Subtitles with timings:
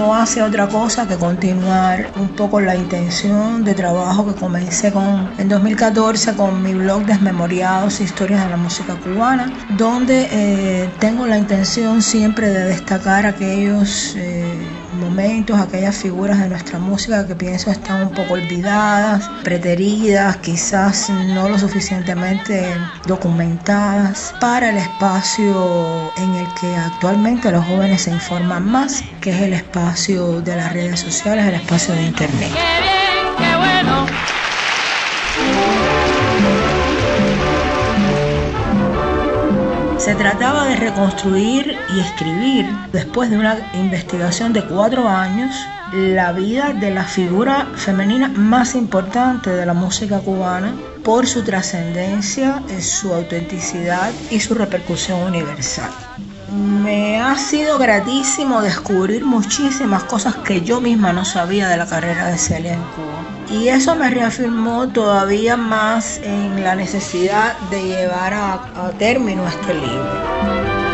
[0.00, 5.30] no hace otra cosa que continuar un poco la intención de trabajo que comencé con,
[5.36, 11.36] en 2014 con mi blog Desmemoriados Historias de la Música Cubana, donde eh, tengo la
[11.36, 14.49] intención siempre de destacar aquellos eh,
[15.10, 21.48] momentos, aquellas figuras de nuestra música que pienso están un poco olvidadas, preteridas, quizás no
[21.48, 22.64] lo suficientemente
[23.06, 29.40] documentadas para el espacio en el que actualmente los jóvenes se informan más, que es
[29.42, 32.99] el espacio de las redes sociales, el espacio de internet.
[40.00, 45.54] Se trataba de reconstruir y escribir, después de una investigación de cuatro años,
[45.92, 50.72] la vida de la figura femenina más importante de la música cubana
[51.04, 55.90] por su trascendencia, su autenticidad y su repercusión universal.
[56.50, 62.28] Me ha sido gratísimo descubrir muchísimas cosas que yo misma no sabía de la carrera
[62.28, 63.39] de Celia en Cuba.
[63.50, 69.74] Y eso me reafirmó todavía más en la necesidad de llevar a, a término este
[69.74, 70.89] libro.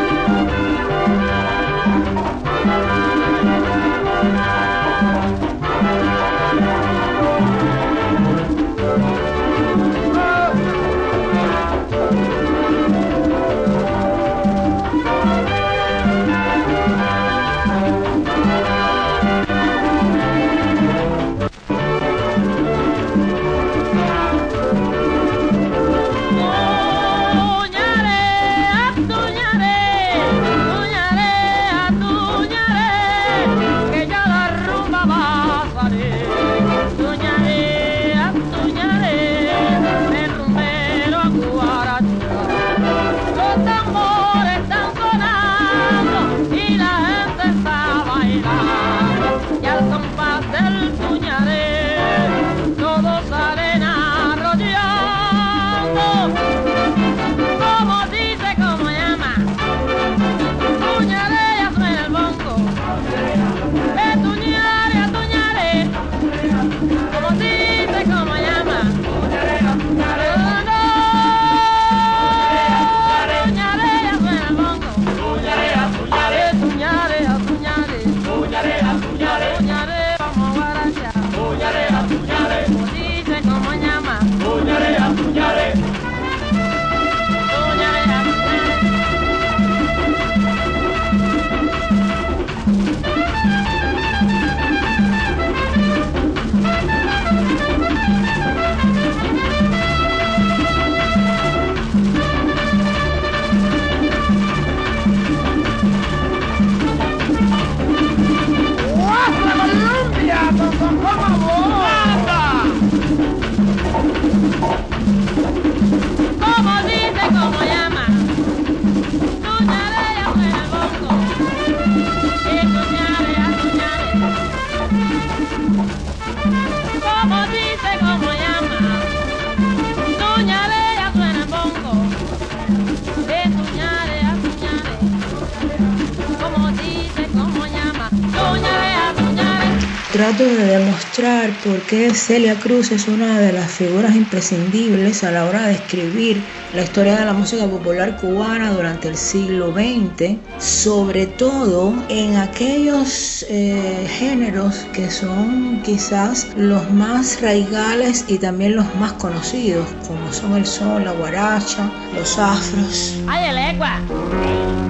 [141.19, 145.73] ilustrar por qué Celia Cruz es una de las figuras imprescindibles a la hora de
[145.73, 152.37] escribir la historia de la música popular cubana durante el siglo XX, sobre todo en
[152.37, 160.31] aquellos eh, géneros que son quizás los más raigales y también los más conocidos, como
[160.35, 163.15] son el son, la guaracha, los afros.
[163.27, 164.01] ¡Ay, el egua!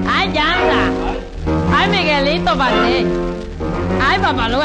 [0.08, 0.90] ¡Ay, Yanda!
[1.72, 3.06] ¡Ay, Miguelito Paté!
[4.00, 4.58] ¡Ay, Papalú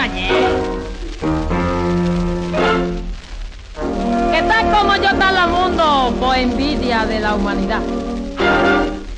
[4.72, 7.82] como yo está el mundo por envidia de la humanidad.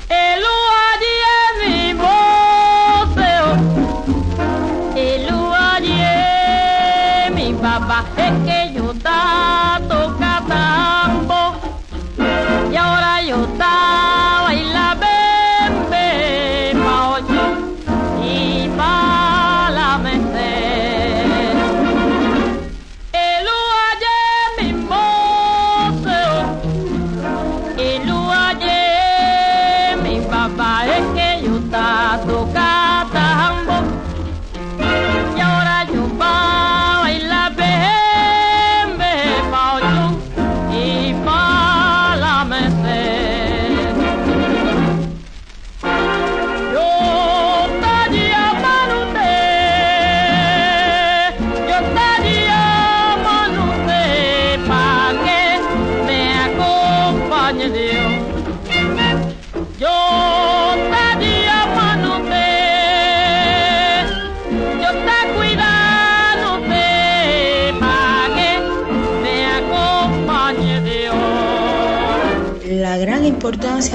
[0.08, 0.42] El
[0.92, 3.46] allí es mi museo,
[4.96, 9.63] el allí es mi papá, es que yo está.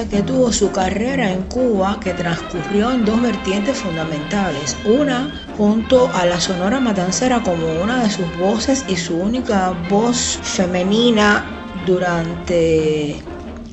[0.07, 4.77] que tuvo su carrera en Cuba que transcurrió en dos vertientes fundamentales.
[4.85, 10.39] Una junto a la Sonora Matancera como una de sus voces y su única voz
[10.41, 11.43] femenina
[11.85, 13.21] durante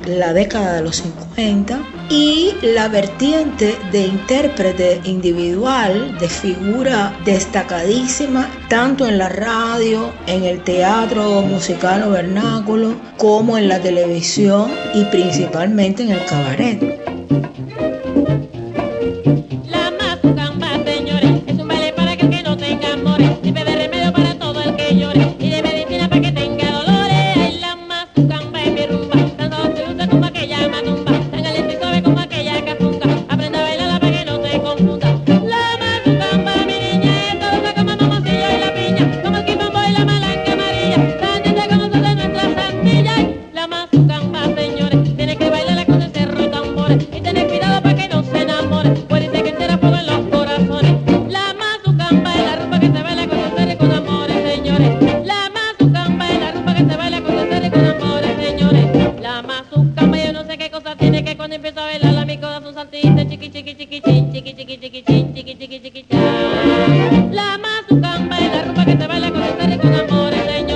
[0.06, 9.06] la década de los 50 y la vertiente de intérprete individual, de figura destacadísima, tanto
[9.06, 16.04] en la radio, en el teatro musical o vernáculo, como en la televisión y principalmente
[16.04, 17.85] en el cabaret.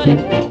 [0.03, 0.50] Thank you.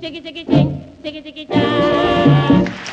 [0.00, 0.68] Diggy diggy ding,
[1.02, 2.87] diggy diggy dang.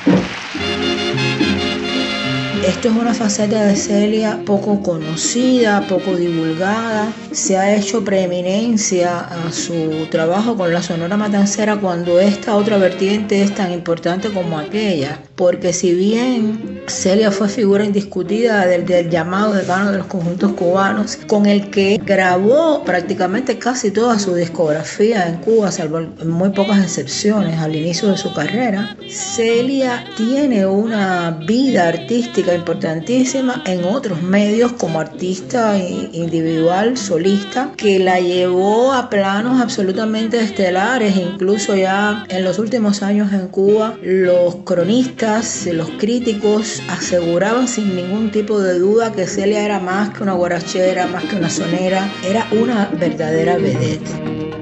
[2.66, 7.14] Esto es una faceta de Celia poco conocida, poco divulgada.
[7.32, 13.44] Se ha hecho preeminencia a su trabajo con la Sonora Matancera cuando esta otra vertiente
[13.44, 15.20] es tan importante como aquella.
[15.36, 21.18] Porque si bien Celia fue figura indiscutida del, del llamado decano de los conjuntos cubanos,
[21.28, 27.60] con el que grabó prácticamente casi toda su discografía en Cuba, salvo muy pocas excepciones
[27.60, 35.00] al inicio de su carrera, Celia tiene una vida artística importantísima en otros medios como
[35.00, 43.04] artista individual, solista, que la llevó a planos absolutamente estelares, incluso ya en los últimos
[43.04, 49.64] años en Cuba, los cronistas, los críticos aseguraban sin ningún tipo de duda que Celia
[49.64, 54.55] era más que una guarachera, más que una sonera, era una verdadera vedette.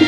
[0.02, 0.07] you.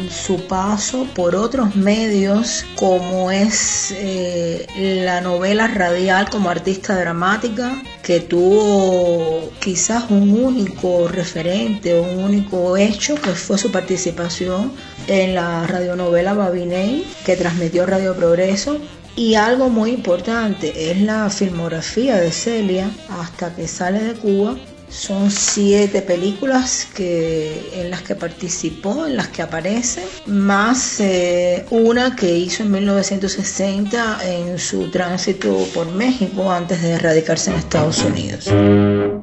[0.25, 4.67] su paso por otros medios como es eh,
[5.03, 13.15] la novela radial como artista dramática, que tuvo quizás un único referente, un único hecho,
[13.15, 14.73] que fue su participación
[15.07, 18.77] en la radionovela Babiney, que transmitió Radio Progreso.
[19.15, 24.55] Y algo muy importante es la filmografía de Celia hasta que sale de Cuba,
[24.91, 32.13] son siete películas que, en las que participó, en las que aparece, más eh, una
[32.13, 38.47] que hizo en 1960 en su tránsito por México antes de radicarse en Estados Unidos.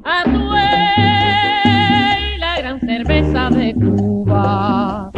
[0.05, 0.69] Atue,
[2.39, 5.11] la gran cerveza de Cuba.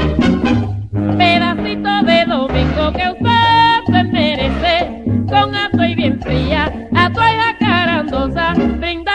[1.17, 9.10] Pedacito de domingo que usted se merece, con atuay bien fría, atuay acarandosa, brinda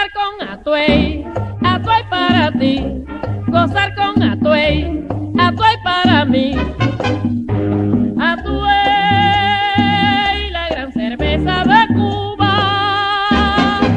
[0.86, 1.26] Atuey,
[1.64, 2.86] Atuey para ti,
[3.48, 5.04] gozar con Atuey,
[5.40, 6.56] Atuey para mí.
[8.20, 8.52] Atuey,
[10.52, 12.52] la gran cerveza de Cuba.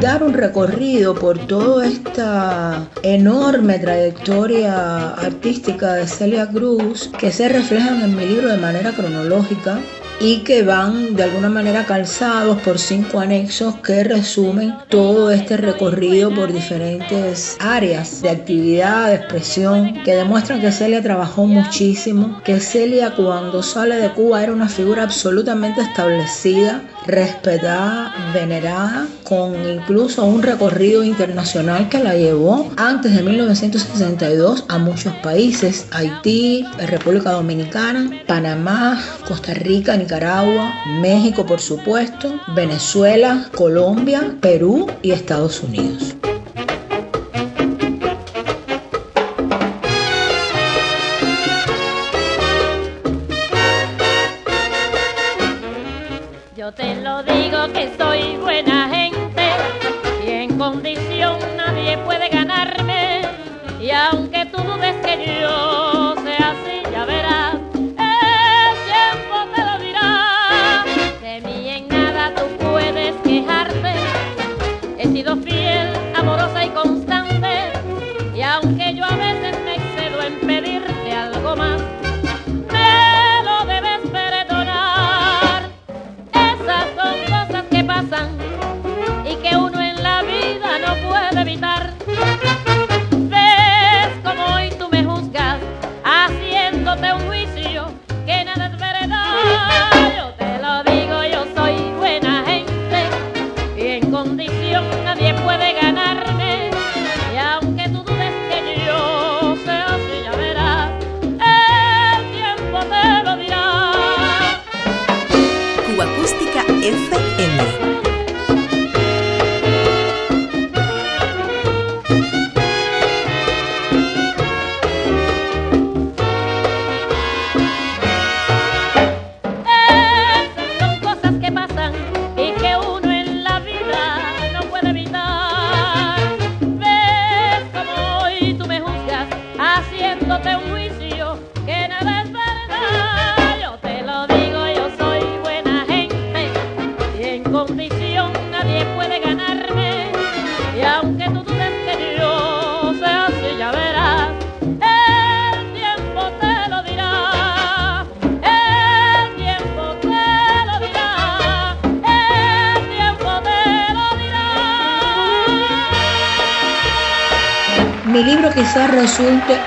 [0.01, 8.01] Dar un recorrido por toda esta enorme trayectoria artística de Celia Cruz que se reflejan
[8.01, 9.77] en mi libro de manera cronológica
[10.21, 16.33] y que van de alguna manera calzados por cinco anexos que resumen todo este recorrido
[16.33, 23.15] por diferentes áreas de actividad, de expresión, que demuestran que Celia trabajó muchísimo, que Celia
[23.15, 31.03] cuando sale de Cuba era una figura absolutamente establecida, respetada, venerada, con incluso un recorrido
[31.03, 39.53] internacional que la llevó antes de 1962 a muchos países, Haití, República Dominicana, Panamá, Costa
[39.53, 46.15] Rica, Nicaragua, México por supuesto, Venezuela, Colombia, Perú y Estados Unidos.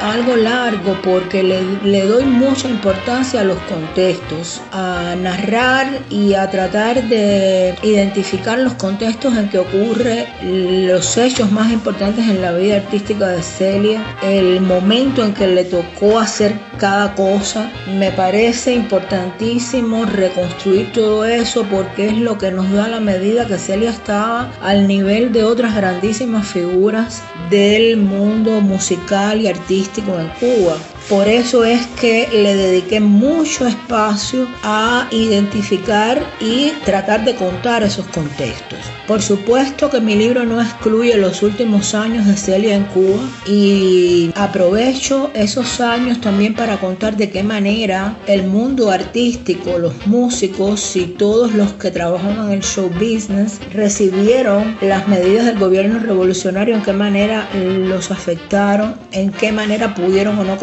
[0.01, 6.51] Algo largo porque le, le doy mucha importancia a los contextos, a narrar y a
[6.51, 12.77] tratar de identificar los contextos en que ocurre los hechos más importantes en la vida
[12.77, 17.71] artística de Celia, el momento en que le tocó hacer cada cosa.
[17.99, 23.59] Me parece importantísimo reconstruir todo eso porque es lo que nos da la medida que
[23.59, 30.77] Celia estaba al nivel de otras grandísimas figuras del mundo musical y artístico en Cuba.
[31.09, 38.07] Por eso es que le dediqué mucho espacio a identificar y tratar de contar esos
[38.07, 38.79] contextos.
[39.07, 44.31] Por supuesto que mi libro no excluye los últimos años de Celia en Cuba y
[44.37, 51.07] aprovecho esos años también para contar de qué manera el mundo artístico, los músicos y
[51.07, 56.83] todos los que trabajan en el show business recibieron las medidas del gobierno revolucionario, en
[56.83, 60.57] qué manera los afectaron, en qué manera pudieron o no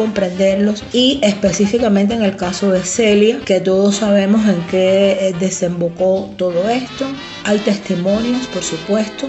[0.92, 6.68] y específicamente en el caso de Celia, que todos sabemos en qué eh, desembocó todo
[6.68, 7.06] esto.
[7.44, 9.28] Hay testimonios, por supuesto.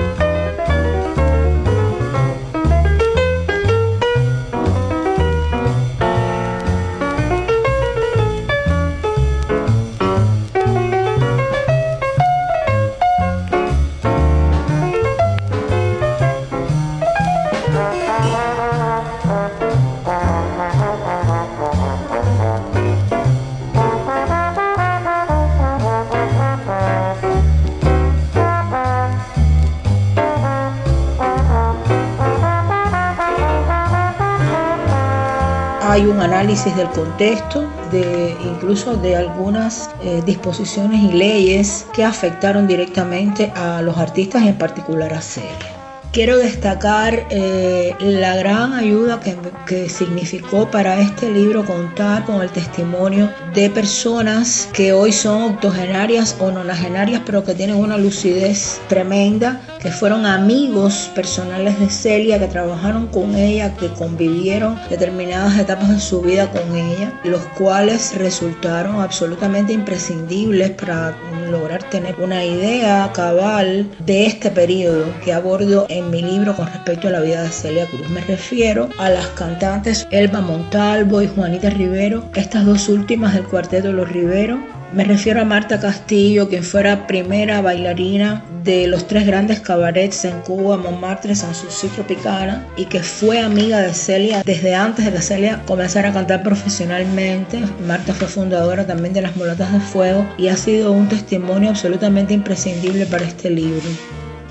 [36.01, 42.65] Hay un análisis del contexto, de incluso de algunas eh, disposiciones y leyes que afectaron
[42.65, 45.81] directamente a los artistas en particular a Celia.
[46.11, 49.19] Quiero destacar eh, la gran ayuda
[49.65, 56.35] que, significó para este libro contar con el testimonio de personas que hoy son octogenarias
[56.39, 62.47] o nonagenarias, pero que tienen una lucidez tremenda, que fueron amigos personales de Celia, que
[62.47, 69.01] trabajaron con ella, que convivieron determinadas etapas de su vida con ella, los cuales resultaron
[69.01, 71.15] absolutamente imprescindibles para
[71.49, 77.07] lograr tener una idea cabal de este periodo que abordo en mi libro con respecto
[77.07, 78.07] a la vida de Celia Cruz.
[78.09, 83.91] Me refiero a las cantantes Elba Montalvo y Juanita Rivero, estas dos últimas del cuarteto
[83.91, 84.80] los Rivero.
[84.93, 90.41] Me refiero a Marta Castillo, quien fuera primera bailarina de los tres grandes cabarets en
[90.41, 95.61] Cuba, Montmartre, Sanssouci, Tropicana, y que fue amiga de Celia desde antes de que Celia
[95.65, 97.61] comenzara a cantar profesionalmente.
[97.87, 102.33] Marta fue fundadora también de Las Mulatas de Fuego y ha sido un testimonio absolutamente
[102.33, 103.87] imprescindible para este libro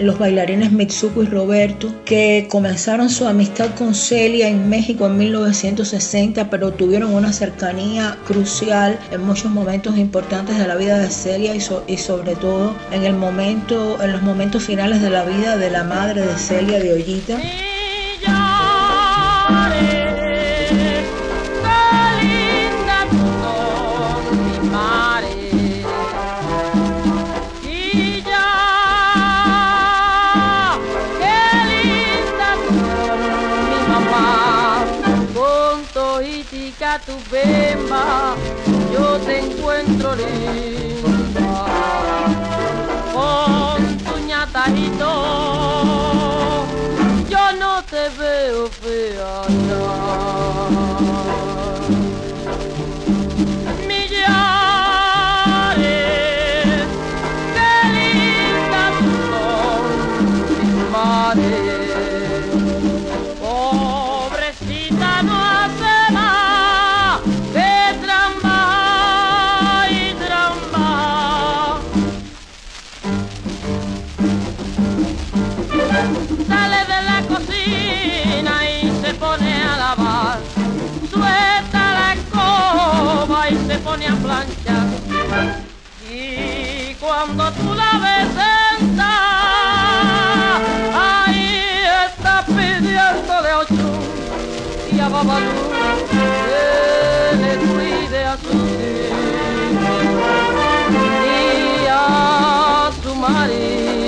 [0.00, 6.50] los bailarines Mitsuko y Roberto, que comenzaron su amistad con Celia en México en 1960,
[6.50, 11.60] pero tuvieron una cercanía crucial en muchos momentos importantes de la vida de Celia y,
[11.60, 16.22] so y sobre todo en en los momentos finales de la vida de la madre
[16.22, 17.38] de Celia, de Ollita.
[36.98, 38.34] Tu bemba,
[38.92, 41.66] yo te encuentro linda.
[43.12, 45.10] Con tu ñatajito,
[47.28, 49.42] yo no te veo fea
[83.90, 84.14] pone a
[86.12, 89.10] y cuando tú la ves sentar
[90.94, 91.50] ahí
[92.06, 93.88] está pidiéndole ocho
[94.92, 95.60] y a Babalú
[96.12, 98.62] que le cuide a sus
[99.74, 100.02] hijos
[101.24, 103.99] y a su marido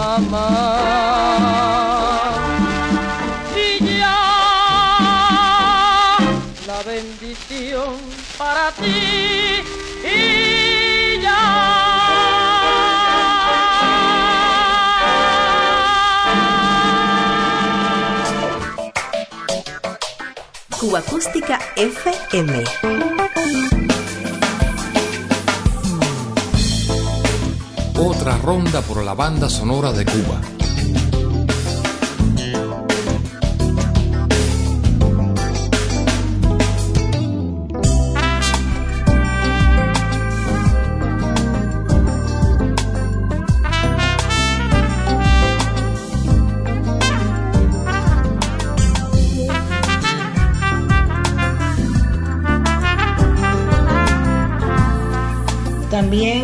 [0.00, 0.48] mamá.
[4.00, 4.20] Ya
[6.66, 7.94] la bendición
[8.38, 9.62] para ti
[10.04, 11.42] y ya.
[20.78, 23.19] Cuba Acústica FM.
[28.42, 30.40] ronda por la banda sonora de Cuba.
[56.10, 56.39] también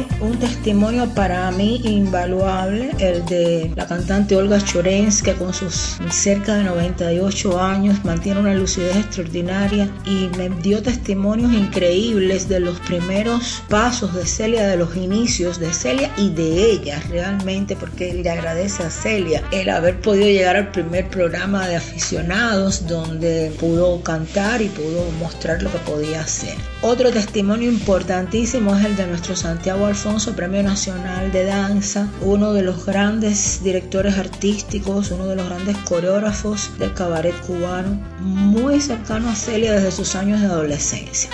[0.66, 6.64] testimonio para mí invaluable, el de la cantante Olga Chorens, que con sus cerca de
[6.64, 14.12] 98 años mantiene una lucidez extraordinaria y me dio testimonios increíbles de los primeros pasos
[14.12, 18.90] de Celia, de los inicios de Celia y de ella realmente, porque le agradece a
[18.90, 25.09] Celia el haber podido llegar al primer programa de aficionados donde pudo cantar y pudo
[25.20, 26.57] mostrar lo que podía hacer.
[26.88, 32.62] Otro testimonio importantísimo es el de nuestro Santiago Alfonso, Premio Nacional de Danza, uno de
[32.62, 39.35] los grandes directores artísticos, uno de los grandes coreógrafos del cabaret cubano, muy cercano a
[39.35, 41.29] Celia desde sus años de adolescencia.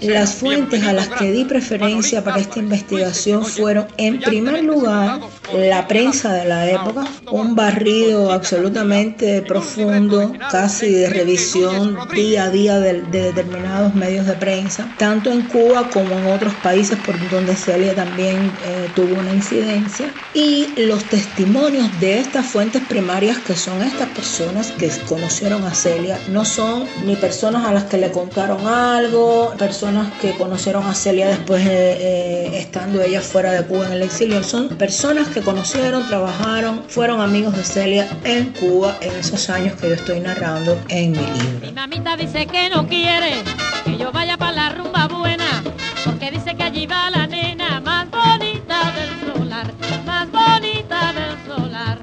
[0.00, 5.20] Las fuentes a las que di preferencia para esta investigación fueron, en primer lugar,
[5.54, 12.78] la prensa de la época, un barrido absolutamente profundo, casi de revisión día a día
[12.78, 17.54] de, de determinados medios de prensa, tanto en Cuba como en otros países por donde
[17.54, 23.82] Celia también eh, tuvo una incidencia, y los testimonios de estas fuentes primarias que son
[23.82, 28.66] estas personas que conocieron a Celia, no son ni personas a las que le contaron
[28.66, 33.92] algo, personas que conocieron a Celia después eh, eh, estando ella fuera de Cuba en
[33.92, 39.48] el exilio, son personas que conocieron, trabajaron, fueron amigos de Celia en Cuba en esos
[39.50, 41.60] años que yo estoy narrando en mi libro.
[41.60, 43.42] Mi mamita dice que no quiere
[43.86, 45.62] que yo vaya para la rumba buena,
[46.04, 49.72] porque dice que allí va la nena más bonita del solar,
[50.04, 51.98] más bonita del solar,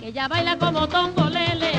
[0.00, 1.72] que ella baila como tongolele,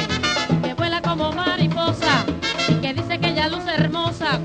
[0.64, 2.24] que vuela como mariposa,
[2.70, 4.40] y que dice que ella luce hermosa.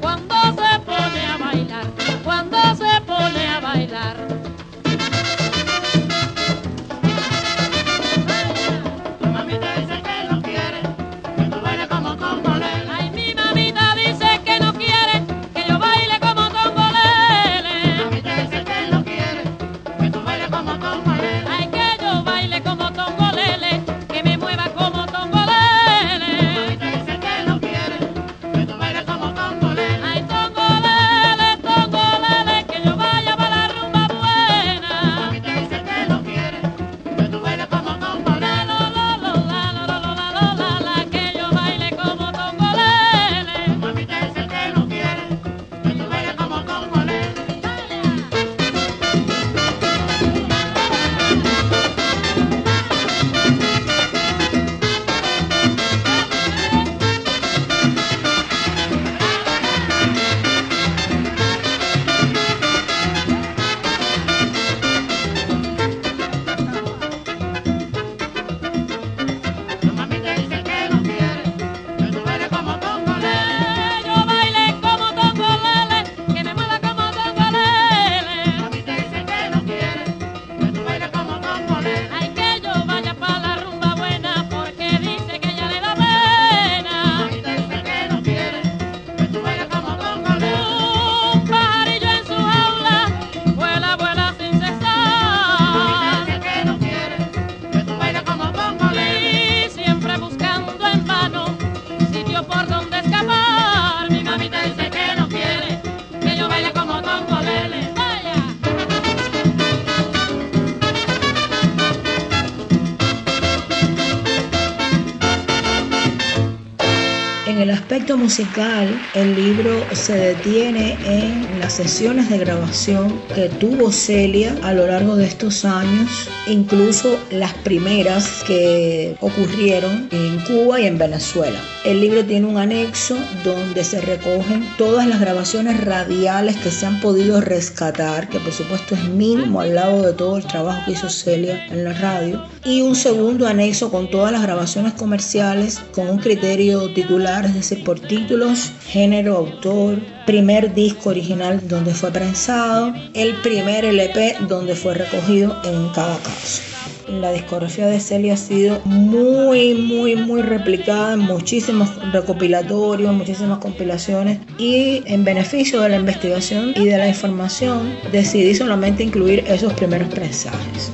[118.16, 124.86] Musical, el libro se detiene en las sesiones de grabación que tuvo Celia a lo
[124.86, 126.08] largo de estos años,
[126.46, 131.58] incluso las primeras que ocurrieron en Cuba y en Venezuela.
[131.84, 137.00] El libro tiene un anexo donde se recogen todas las grabaciones radiales que se han
[137.00, 141.08] podido rescatar, que por supuesto es mínimo al lado de todo el trabajo que hizo
[141.08, 146.18] Celia en la radio, y un segundo anexo con todas las grabaciones comerciales con un
[146.18, 153.34] criterio titular, es decir, por títulos, género, autor, primer disco original donde fue prensado, el
[153.36, 156.77] primer LP donde fue recogido en cada caso.
[157.10, 164.38] La discografía de Celia ha sido muy, muy, muy replicada en muchísimos recopilatorios, muchísimas compilaciones
[164.58, 170.08] y en beneficio de la investigación y de la información decidí solamente incluir esos primeros
[170.08, 170.92] prensajes.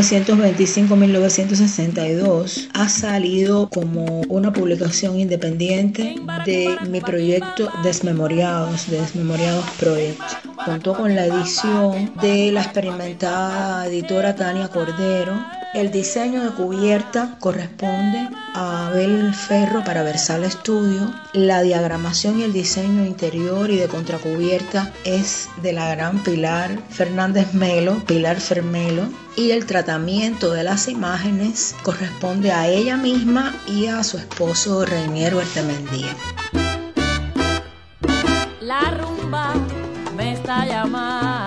[0.00, 6.14] 1925-1962 ha salido como una publicación independiente
[6.46, 10.22] de mi proyecto Desmemoriados, Desmemoriados Project.
[10.64, 15.34] Contó con la edición de la experimentada editora Tania Cordero
[15.72, 21.12] el diseño de cubierta corresponde a Abel Ferro para Versal Estudio.
[21.32, 27.54] La diagramación y el diseño interior y de contracubierta es de la gran Pilar Fernández
[27.54, 29.04] Melo, Pilar Fermelo.
[29.36, 35.38] Y el tratamiento de las imágenes corresponde a ella misma y a su esposo Reiniero
[35.38, 36.16] Artemendía.
[38.60, 39.54] La rumba
[40.16, 41.39] me está llamando.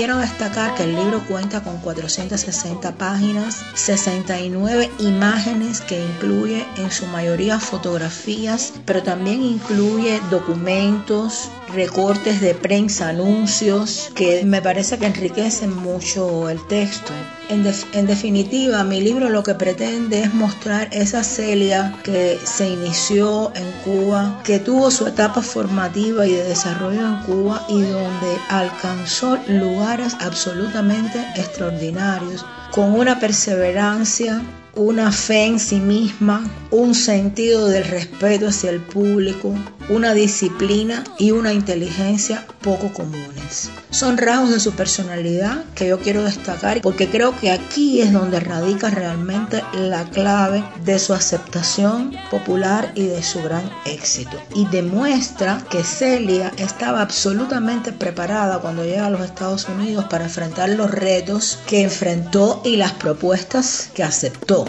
[0.00, 7.04] Quiero destacar que el libro cuenta con 460 páginas, 69 imágenes que incluye en su
[7.04, 15.76] mayoría fotografías, pero también incluye documentos, recortes de prensa, anuncios, que me parece que enriquecen
[15.76, 17.12] mucho el texto.
[17.50, 23.68] En, definitiva, mi libro lo que pretende es mostrar esa Celia que se inició en
[23.84, 30.16] Cuba, que tuvo su etapa formativa y de desarrollo en Cuba y donde alcanzó lugares
[30.20, 34.40] absolutamente extraordinarios, con una perseverancia
[34.74, 39.54] una fe en sí misma, un sentido del respeto hacia el público,
[39.88, 43.70] una disciplina y una inteligencia poco comunes.
[43.90, 48.38] Son rasgos de su personalidad que yo quiero destacar porque creo que aquí es donde
[48.38, 54.40] radica realmente la clave de su aceptación popular y de su gran éxito.
[54.54, 60.68] Y demuestra que Celia estaba absolutamente preparada cuando llega a los Estados Unidos para enfrentar
[60.68, 64.64] los retos que enfrentó y las propuestas que aceptó.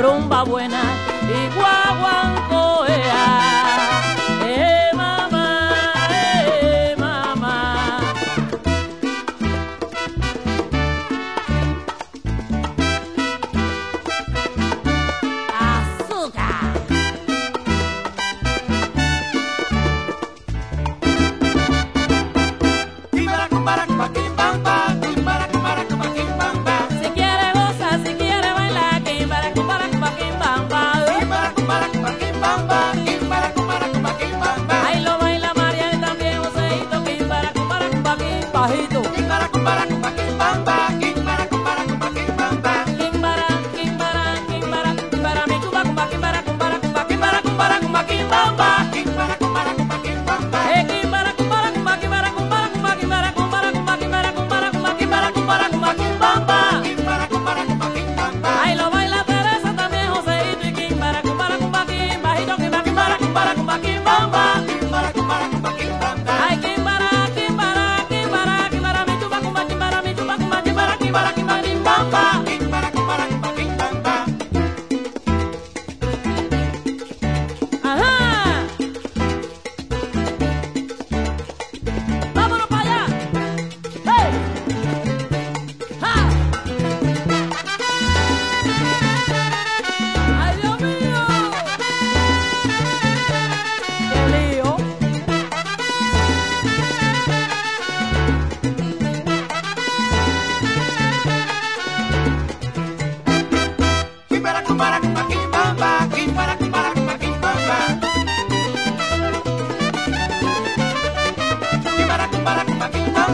[0.00, 0.89] rumba buena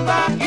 [0.09, 0.45] over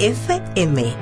[0.00, 0.94] FM.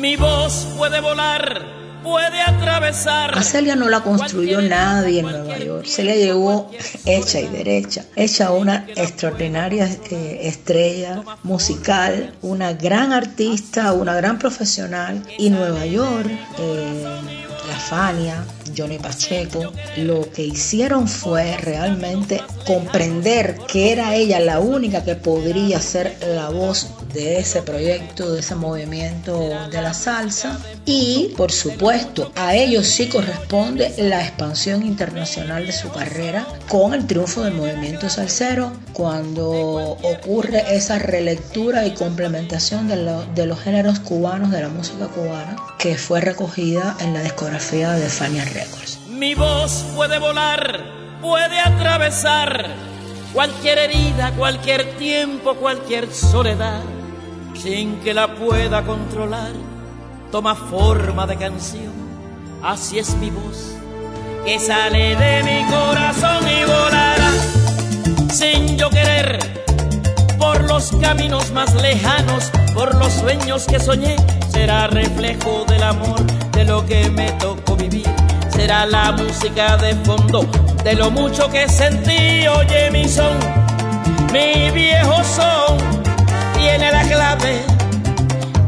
[0.00, 3.36] Mi voz puede volar puede atravesar.
[3.36, 5.86] A Celia no la construyó nadie en Nueva York.
[5.86, 6.70] Celia llegó
[7.06, 15.22] hecha y derecha, hecha una extraordinaria eh, estrella musical, una gran artista, una gran profesional.
[15.38, 18.44] Y Nueva York, eh, la Fania,
[18.76, 25.80] Johnny Pacheco, lo que hicieron fue realmente comprender que era ella la única que podría
[25.80, 29.38] ser la voz de ese proyecto, de ese movimiento
[29.70, 30.58] de la salsa.
[30.84, 37.06] Y por supuesto, a ellos sí corresponde la expansión internacional de su carrera con el
[37.06, 42.96] triunfo del movimiento salsero, cuando ocurre esa relectura y complementación de,
[43.34, 48.08] de los géneros cubanos de la música cubana, que fue recogida en la discografía de
[48.08, 48.98] Fania Records.
[49.08, 50.84] Mi voz puede volar,
[51.22, 52.68] puede atravesar
[53.32, 56.80] cualquier herida, cualquier tiempo, cualquier soledad,
[57.64, 59.52] sin que la pueda controlar.
[60.30, 61.94] Toma forma de canción,
[62.62, 63.72] así es mi voz,
[64.44, 67.30] que sale de mi corazón y volará,
[68.30, 69.38] sin yo querer,
[70.38, 74.16] por los caminos más lejanos, por los sueños que soñé,
[74.50, 76.20] será reflejo del amor,
[76.52, 78.06] de lo que me tocó vivir
[78.50, 80.46] será la música de fondo
[80.84, 82.46] de lo mucho que sentí.
[82.46, 83.36] Oye, mi son,
[84.32, 85.93] mi viejo son,
[86.64, 87.62] tiene la clave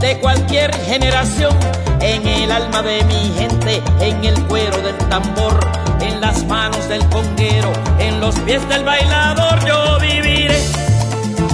[0.00, 1.56] de cualquier generación
[2.00, 5.58] en el alma de mi gente, en el cuero del tambor,
[6.00, 9.64] en las manos del conguero, en los pies del bailador.
[9.64, 10.60] Yo viviré,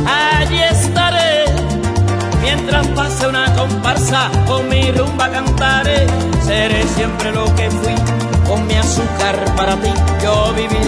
[0.05, 1.45] allí estaré.
[2.43, 6.09] Mientras pase una comparsa, con mi rumba cantaré,
[6.45, 7.95] seré siempre lo que fui
[8.49, 9.91] con mi azúcar para ti
[10.23, 10.82] yo viviré,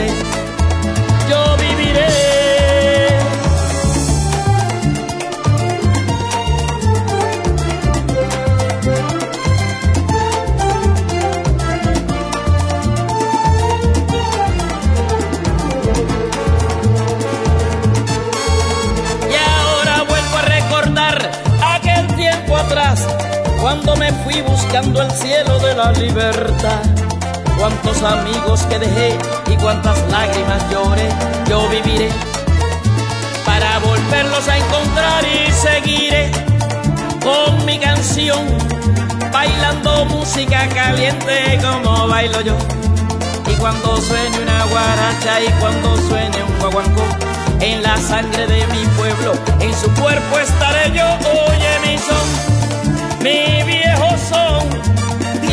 [25.92, 26.82] libertad
[27.58, 29.18] cuántos amigos que dejé
[29.50, 31.08] y cuántas lágrimas lloré,
[31.48, 32.10] yo viviré
[33.46, 36.30] para volverlos a encontrar y seguiré
[37.22, 38.46] con mi canción,
[39.32, 42.56] bailando música caliente como bailo yo.
[43.50, 47.02] Y cuando suene una guaracha y cuando suene un guaguancó,
[47.60, 51.04] en la sangre de mi pueblo, en su cuerpo estaré yo.
[51.04, 54.83] Oye mi son, mi viejo son,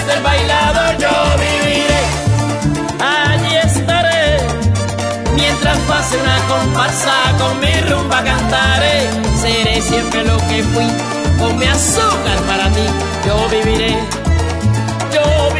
[0.00, 2.02] Pies del bailador yo viviré,
[3.00, 4.38] allí estaré,
[5.34, 10.86] mientras pase una comparsa con mi rumba cantaré, seré siempre lo que fui,
[11.38, 12.86] con mi azúcar para ti.
[13.26, 13.96] Yo viviré
[15.12, 15.59] yo viviré.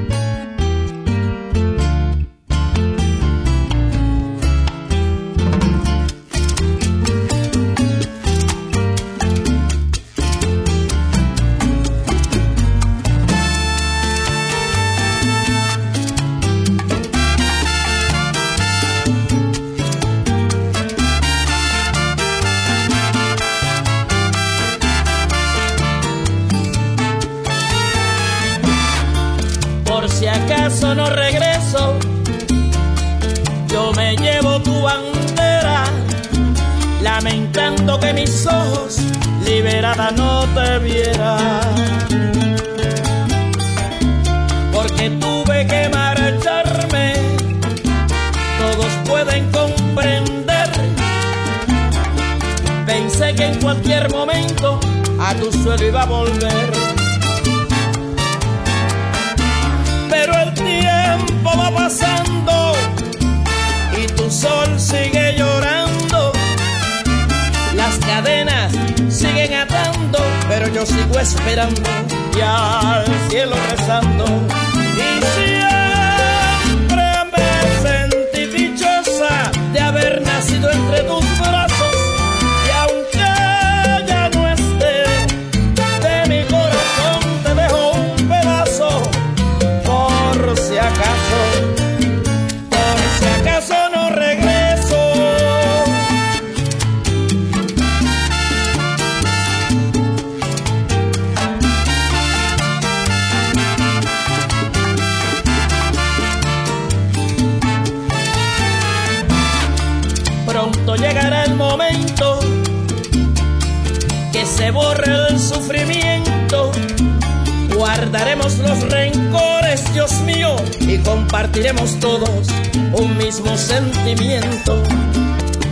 [119.93, 122.47] Dios mío, y compartiremos todos
[122.93, 124.81] un mismo sentimiento.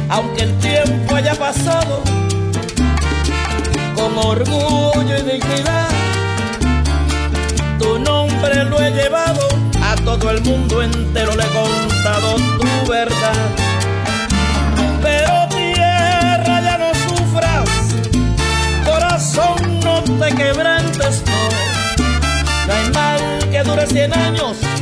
[0.10, 2.02] Aunque el tiempo haya pasado,
[3.96, 5.90] con orgullo y dignidad,
[7.80, 9.48] tu nombre lo he llevado,
[9.82, 13.70] a todo el mundo entero le he contado tu verdad.
[19.84, 20.40] no te quebrantes, no.
[20.40, 20.79] No hay mal
[23.64, 24.79] que dure cien años